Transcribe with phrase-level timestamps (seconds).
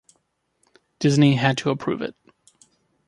[0.97, 2.15] Disney had to approve it.